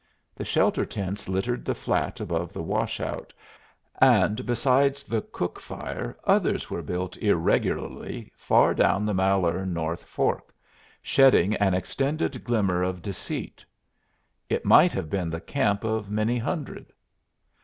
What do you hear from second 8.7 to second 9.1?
down